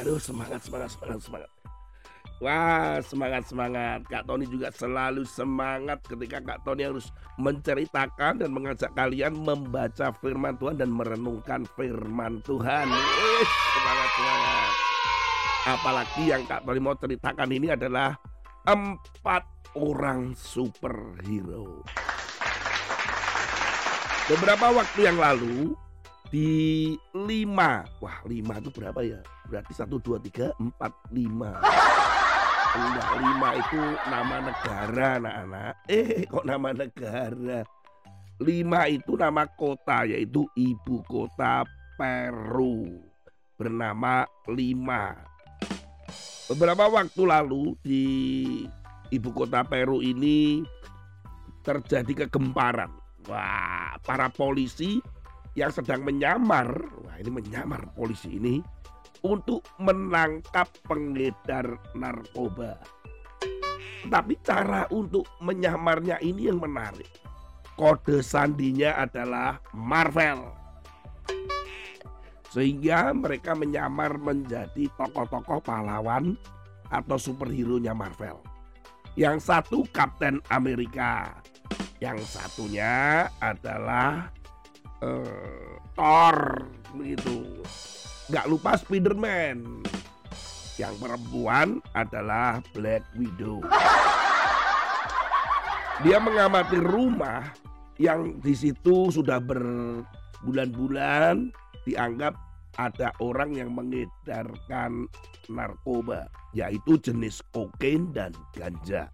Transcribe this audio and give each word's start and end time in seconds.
Aduh 0.00 0.18
semangat, 0.18 0.60
semangat, 0.64 0.90
semangat, 0.90 1.20
semangat. 1.22 1.50
Wah, 2.42 2.98
semangat, 2.98 3.46
semangat. 3.46 4.00
Kak 4.10 4.26
Tony 4.26 4.44
juga 4.50 4.68
selalu 4.74 5.22
semangat 5.22 6.02
ketika 6.02 6.42
Kak 6.42 6.66
Tony 6.66 6.82
harus 6.82 7.14
menceritakan 7.38 8.42
dan 8.42 8.50
mengajak 8.50 8.90
kalian 8.98 9.38
membaca 9.38 10.10
firman 10.18 10.58
Tuhan 10.58 10.82
dan 10.82 10.90
merenungkan 10.90 11.62
firman 11.78 12.42
Tuhan. 12.42 12.90
Eh, 12.90 13.46
semangat, 13.46 14.10
semangat. 14.18 14.72
Apalagi 15.64 16.22
yang 16.26 16.42
Kak 16.44 16.66
Tony 16.66 16.80
mau 16.82 16.98
ceritakan 16.98 17.48
ini 17.54 17.70
adalah 17.70 18.18
empat 18.66 19.46
orang 19.78 20.34
superhero. 20.34 21.86
Beberapa 24.26 24.74
waktu 24.74 25.00
yang 25.06 25.22
lalu 25.22 25.78
di 26.34 26.50
lima, 27.14 27.86
wah 28.02 28.18
lima 28.26 28.58
itu 28.58 28.74
berapa 28.74 29.00
ya? 29.00 29.22
Berarti 29.48 29.72
satu 29.76 30.00
dua 30.00 30.16
tiga 30.20 30.52
empat 30.56 30.92
lima. 31.12 31.60
Enggak, 32.74 33.10
lima 33.22 33.48
itu 33.54 33.82
nama 34.10 34.36
negara 34.42 35.08
anak-anak. 35.22 35.72
Eh 35.86 36.26
kok 36.26 36.42
nama 36.42 36.68
negara? 36.74 37.60
Lima 38.42 38.80
itu 38.90 39.14
nama 39.14 39.46
kota 39.46 40.02
yaitu 40.10 40.42
ibu 40.58 41.06
kota 41.06 41.62
Peru 41.94 42.98
bernama 43.54 44.26
Lima. 44.50 45.14
Beberapa 46.50 46.90
waktu 46.90 47.22
lalu 47.22 47.78
di 47.78 48.04
ibu 49.14 49.30
kota 49.30 49.62
Peru 49.62 50.02
ini 50.02 50.66
terjadi 51.62 52.26
kegemparan. 52.26 52.90
Wah, 53.30 53.96
para 54.02 54.28
polisi 54.28 54.98
yang 55.54 55.70
sedang 55.70 56.02
menyamar, 56.02 56.68
wah 57.06 57.16
ini 57.22 57.30
menyamar 57.30 57.94
polisi 57.94 58.34
ini 58.36 58.58
untuk 59.24 59.64
menangkap 59.80 60.68
pengedar 60.84 61.80
narkoba. 61.96 62.76
Tapi 64.04 64.36
cara 64.44 64.84
untuk 64.92 65.24
menyamarnya 65.40 66.20
ini 66.20 66.52
yang 66.52 66.60
menarik. 66.60 67.08
Kode 67.74 68.20
sandinya 68.20 69.00
adalah 69.00 69.58
Marvel. 69.72 70.52
Sehingga 72.52 73.10
mereka 73.16 73.56
menyamar 73.56 74.14
menjadi 74.20 74.86
tokoh-tokoh 74.94 75.58
pahlawan 75.64 76.38
atau 76.92 77.16
superhero-nya 77.18 77.96
Marvel. 77.96 78.38
Yang 79.18 79.50
satu 79.50 79.82
Kapten 79.90 80.38
Amerika, 80.52 81.34
yang 81.98 82.20
satunya 82.22 83.26
adalah 83.42 84.30
uh, 85.02 85.80
Thor 85.96 86.68
begitu. 86.94 87.64
Gak 88.32 88.48
lupa 88.48 88.72
Spiderman. 88.80 89.84
Yang 90.80 90.94
perempuan 90.96 91.84
adalah 91.92 92.64
Black 92.72 93.04
Widow. 93.20 93.60
Dia 96.02 96.18
mengamati 96.18 96.80
rumah 96.80 97.52
yang 98.00 98.40
di 98.42 98.56
situ 98.56 99.12
sudah 99.12 99.38
berbulan-bulan 99.38 101.52
dianggap 101.84 102.34
ada 102.74 103.14
orang 103.22 103.54
yang 103.54 103.70
mengedarkan 103.70 105.06
narkoba, 105.46 106.26
yaitu 106.50 106.98
jenis 106.98 107.38
kokain 107.54 108.10
dan 108.10 108.34
ganja. 108.50 109.06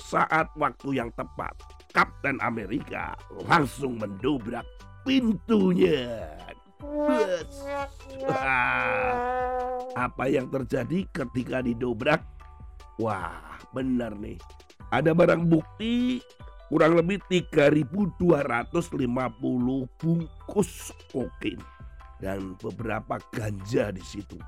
Saat 0.00 0.48
waktu 0.56 0.96
yang 0.96 1.12
tepat, 1.12 1.52
Kapten 1.92 2.40
Amerika 2.40 3.12
langsung 3.44 4.00
mendobrak 4.00 4.64
pintunya. 5.04 6.40
Apa 10.06 10.24
yang 10.30 10.46
terjadi 10.48 11.04
ketika 11.12 11.60
didobrak? 11.60 12.24
Wah, 13.00 13.58
benar 13.72 14.16
nih. 14.16 14.38
Ada 14.90 15.14
barang 15.14 15.46
bukti 15.46 16.20
kurang 16.70 16.94
lebih 16.98 17.18
3250 17.26 19.88
bungkus 19.98 20.92
kokain 21.10 21.58
dan 22.22 22.54
beberapa 22.60 23.18
ganja 23.34 23.90
di 23.90 24.02
situ. 24.04 24.38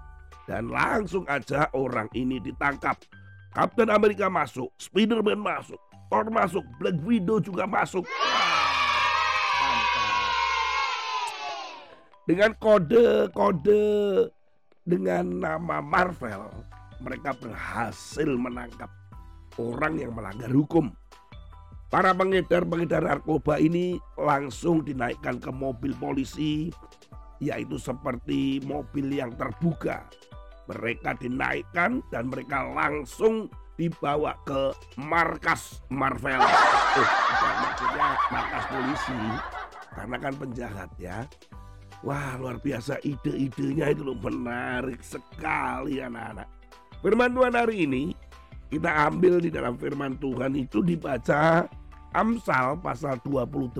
Dan 0.47 0.71
langsung 0.71 1.27
aja 1.31 1.71
orang 1.75 2.09
ini 2.15 2.39
ditangkap. 2.43 2.99
Kapten 3.53 3.93
Amerika 3.93 4.33
masuk, 4.33 4.73
Spiderman 4.81 5.37
masuk, 5.37 5.77
Thor 6.09 6.25
masuk, 6.33 6.65
Black 6.81 6.97
Widow 7.05 7.37
juga 7.39 7.69
masuk. 7.69 8.09
Dengan 12.33 12.57
kode-kode 12.57 13.85
dengan 14.89 15.25
nama 15.37 15.85
Marvel, 15.85 16.49
mereka 17.05 17.37
berhasil 17.37 18.25
menangkap 18.25 18.89
orang 19.61 20.01
yang 20.01 20.17
melanggar 20.17 20.49
hukum. 20.49 20.89
Para 21.93 22.17
pengedar-pengedar 22.17 23.05
narkoba 23.05 23.61
ini 23.61 24.01
langsung 24.17 24.81
dinaikkan 24.81 25.45
ke 25.45 25.53
mobil 25.53 25.93
polisi, 26.01 26.73
yaitu 27.37 27.77
seperti 27.77 28.65
mobil 28.65 29.13
yang 29.13 29.37
terbuka. 29.37 30.09
Mereka 30.73 31.21
dinaikkan 31.21 32.01
dan 32.09 32.33
mereka 32.33 32.65
langsung 32.65 33.53
dibawa 33.77 34.41
ke 34.49 34.73
markas 34.97 35.85
Marvel. 35.93 36.41
Oh, 36.41 37.09
maksudnya 37.61 38.09
markas 38.33 38.65
polisi, 38.73 39.21
karena 39.93 40.17
kan 40.17 40.33
penjahat 40.33 40.89
ya. 40.97 41.29
Wah 42.03 42.35
luar 42.35 42.59
biasa 42.59 42.99
ide-idenya 43.07 43.95
itu 43.95 44.03
loh 44.03 44.19
menarik 44.19 44.99
sekali 45.07 46.03
anak-anak. 46.03 46.51
Firman 46.99 47.31
Tuhan 47.31 47.55
hari 47.55 47.87
ini 47.87 48.11
kita 48.75 48.91
ambil 49.07 49.39
di 49.39 49.55
dalam 49.55 49.79
firman 49.79 50.19
Tuhan 50.19 50.59
itu 50.59 50.83
dibaca 50.83 51.67
Amsal 52.13 52.77
pasal 52.83 53.23
28 53.25 53.79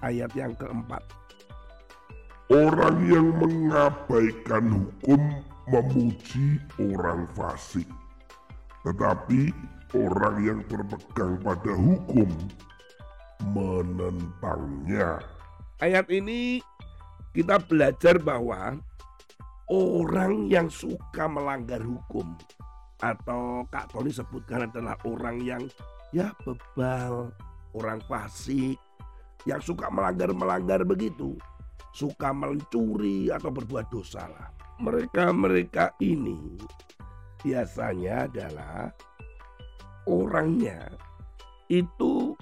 ayat 0.00 0.32
yang 0.32 0.56
keempat. 0.56 1.04
Orang 2.50 2.98
yang 3.06 3.30
mengabaikan 3.38 4.64
hukum 4.74 5.20
memuji 5.70 6.58
orang 6.80 7.30
fasik. 7.38 7.86
Tetapi 8.82 9.54
orang 9.94 10.36
yang 10.42 10.60
berpegang 10.66 11.38
pada 11.44 11.72
hukum 11.76 12.26
menentangnya. 13.54 15.22
Ayat 15.78 16.10
ini 16.10 16.58
kita 17.30 17.62
belajar 17.62 18.18
bahwa 18.18 18.78
orang 19.70 20.50
yang 20.50 20.66
suka 20.66 21.30
melanggar 21.30 21.78
hukum 21.78 22.34
atau 23.00 23.64
Kak 23.70 23.94
Tony 23.94 24.10
sebutkan 24.10 24.66
adalah 24.66 24.98
orang 25.06 25.40
yang 25.40 25.62
ya 26.10 26.34
bebal, 26.42 27.30
orang 27.72 28.02
fasik, 28.10 28.76
yang 29.48 29.62
suka 29.62 29.88
melanggar-melanggar 29.88 30.82
begitu, 30.84 31.38
suka 31.94 32.34
mencuri 32.34 33.30
atau 33.30 33.48
berbuat 33.48 33.88
dosa 33.88 34.26
lah. 34.26 34.50
Mereka-mereka 34.80 35.96
ini 36.02 36.58
biasanya 37.40 38.28
adalah 38.28 38.92
orangnya 40.08 40.88
itu 41.70 42.34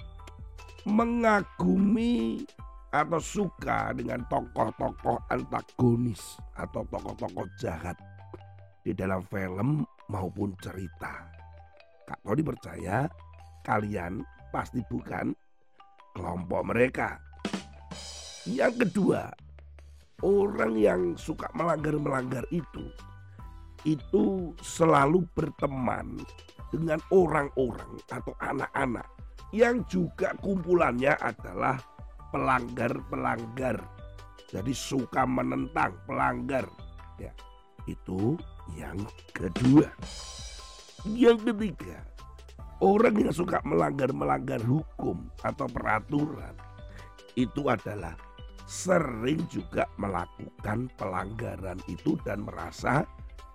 mengagumi 0.87 2.43
atau 2.89 3.21
suka 3.21 3.93
dengan 3.93 4.25
tokoh-tokoh 4.25 5.21
antagonis 5.29 6.41
atau 6.57 6.81
tokoh-tokoh 6.89 7.45
jahat 7.61 7.95
di 8.81 8.97
dalam 8.97 9.21
film 9.29 9.85
maupun 10.09 10.57
cerita. 10.57 11.29
Kak 12.09 12.19
Tony 12.25 12.41
percaya 12.41 13.05
kalian 13.61 14.25
pasti 14.49 14.81
bukan 14.89 15.29
kelompok 16.17 16.61
mereka. 16.65 17.21
Yang 18.49 18.89
kedua, 18.89 19.29
orang 20.25 20.73
yang 20.73 21.01
suka 21.13 21.45
melanggar-melanggar 21.53 22.43
itu 22.49 22.89
itu 23.87 24.51
selalu 24.59 25.23
berteman 25.31 26.19
dengan 26.67 26.99
orang-orang 27.15 27.95
atau 28.11 28.35
anak-anak 28.43 29.07
yang 29.55 29.81
juga 29.87 30.35
kumpulannya 30.43 31.15
adalah 31.23 31.79
pelanggar-pelanggar. 32.29 33.77
Jadi 34.49 34.73
suka 34.73 35.29
menentang 35.29 35.93
pelanggar. 36.09 36.65
Ya, 37.21 37.33
itu 37.85 38.37
yang 38.73 38.97
kedua. 39.35 39.89
Yang 41.05 41.53
ketiga, 41.53 42.03
orang 42.83 43.15
yang 43.15 43.33
suka 43.33 43.63
melanggar-melanggar 43.63 44.59
hukum 44.63 45.31
atau 45.45 45.67
peraturan 45.69 46.55
itu 47.39 47.71
adalah 47.71 48.17
sering 48.69 49.41
juga 49.47 49.87
melakukan 49.97 50.91
pelanggaran 50.99 51.79
itu 51.89 52.19
dan 52.27 52.43
merasa 52.43 53.07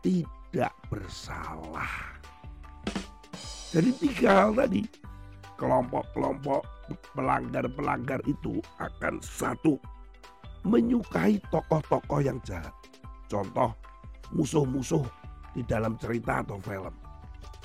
tidak 0.03 0.73
bersalah. 0.89 2.19
Jadi 3.75 3.91
tiga 3.99 4.47
hal 4.47 4.51
tadi, 4.55 4.87
kelompok-kelompok 5.57 6.63
pelanggar-pelanggar 7.17 8.21
itu 8.29 8.61
akan 8.81 9.19
satu 9.23 9.79
menyukai 10.65 11.41
tokoh-tokoh 11.53 12.21
yang 12.25 12.41
jahat. 12.45 12.73
contoh 13.29 13.73
musuh-musuh 14.33 15.03
di 15.57 15.63
dalam 15.67 15.97
cerita 15.99 16.45
atau 16.45 16.61
film. 16.61 16.95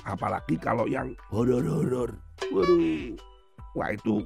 Apalagi 0.08 0.56
kalau 0.56 0.88
yang 0.88 1.12
horor-horor. 1.28 2.16
Waduh. 2.50 3.14
Wah 3.76 3.90
itu 3.94 4.24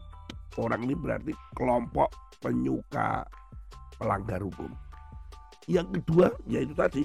orang 0.57 0.87
ini 0.89 0.95
berarti 0.97 1.33
kelompok 1.53 2.09
penyuka 2.41 3.27
pelanggar 3.99 4.41
hukum. 4.41 4.71
Yang 5.69 6.01
kedua 6.01 6.33
yaitu 6.49 6.73
tadi 6.73 7.05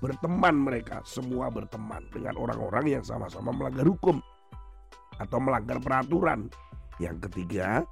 berteman 0.00 0.64
mereka, 0.64 1.00
semua 1.04 1.48
berteman 1.48 2.04
dengan 2.12 2.36
orang-orang 2.36 3.00
yang 3.00 3.04
sama-sama 3.04 3.52
melanggar 3.52 3.84
hukum 3.88 4.20
atau 5.18 5.38
melanggar 5.38 5.78
peraturan. 5.82 6.48
Yang 7.02 7.28
ketiga, 7.30 7.82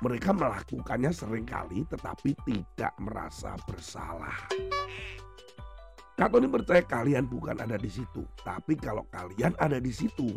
mereka 0.00 0.32
melakukannya 0.32 1.12
sering 1.12 1.44
kali 1.44 1.84
tetapi 1.88 2.32
tidak 2.48 2.92
merasa 3.00 3.52
bersalah. 3.68 4.48
Katoni 6.16 6.52
percaya 6.52 6.84
kalian 6.84 7.24
bukan 7.32 7.64
ada 7.64 7.80
di 7.80 7.88
situ, 7.88 8.20
tapi 8.44 8.76
kalau 8.76 9.08
kalian 9.08 9.56
ada 9.56 9.80
di 9.80 9.88
situ 9.88 10.36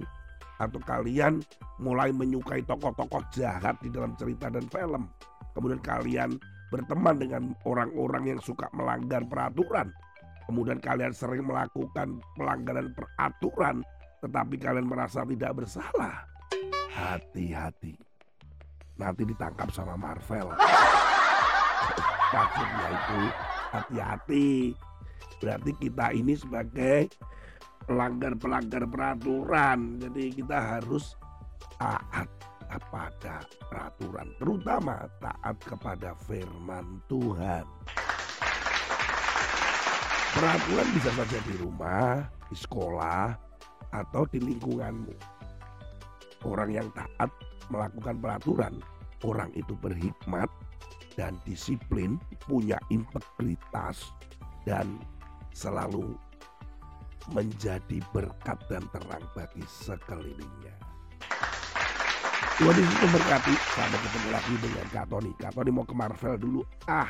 atau 0.56 0.80
kalian 0.80 1.44
mulai 1.84 2.08
menyukai 2.16 2.64
tokoh-tokoh 2.64 3.20
jahat 3.36 3.76
di 3.84 3.92
dalam 3.92 4.16
cerita 4.16 4.48
dan 4.48 4.64
film, 4.72 5.12
kemudian 5.52 5.84
kalian 5.84 6.40
berteman 6.72 7.20
dengan 7.20 7.44
orang-orang 7.68 8.32
yang 8.32 8.40
suka 8.40 8.72
melanggar 8.72 9.28
peraturan, 9.28 9.92
kemudian 10.48 10.80
kalian 10.80 11.12
sering 11.12 11.44
melakukan 11.44 12.16
pelanggaran 12.40 12.96
peraturan, 12.96 13.84
tetapi 14.24 14.56
kalian 14.56 14.88
merasa 14.88 15.28
tidak 15.28 15.52
bersalah, 15.52 16.24
hati-hati, 16.96 18.00
nanti 18.96 19.28
ditangkap 19.28 19.68
sama 19.76 20.00
Marvel. 20.00 20.48
Maksudnya 22.34 22.88
itu 22.88 23.22
hati-hati 23.76 24.50
berarti 25.44 25.72
kita 25.76 26.16
ini 26.16 26.34
sebagai 26.40 27.12
pelanggar-pelanggar 27.84 28.88
peraturan. 28.88 30.00
Jadi 30.00 30.40
kita 30.40 30.80
harus 30.80 31.20
taat 31.76 32.32
kepada 32.72 33.44
peraturan, 33.70 34.28
terutama 34.40 35.06
taat 35.20 35.60
kepada 35.62 36.16
firman 36.26 37.04
Tuhan. 37.12 37.68
Peraturan 40.34 40.88
bisa 40.98 41.12
saja 41.14 41.38
di 41.46 41.54
rumah, 41.62 42.26
di 42.50 42.58
sekolah, 42.58 43.53
atau 43.94 44.26
di 44.28 44.42
lingkunganmu. 44.42 45.14
Orang 46.44 46.74
yang 46.76 46.90
taat 46.92 47.30
melakukan 47.72 48.20
peraturan, 48.20 48.74
orang 49.24 49.54
itu 49.56 49.78
berhikmat 49.80 50.52
dan 51.16 51.40
disiplin, 51.48 52.20
punya 52.44 52.76
integritas, 52.92 54.12
dan 54.68 55.00
selalu 55.56 56.18
menjadi 57.32 58.04
berkat 58.12 58.60
dan 58.68 58.84
terang 58.92 59.24
bagi 59.32 59.64
sekelilingnya. 59.64 60.76
Tuhan 62.54 62.76
Yesus 62.78 62.98
memberkati. 63.02 63.56
Sampai 63.74 64.00
ketemu 64.04 64.30
lagi 64.30 64.54
dengan 64.62 64.86
Kak 64.94 65.06
Tony. 65.10 65.32
Kak 65.42 65.52
Tony 65.58 65.72
mau 65.74 65.86
ke 65.88 65.96
Marvel 65.96 66.36
dulu. 66.38 66.62
Ah. 66.86 67.10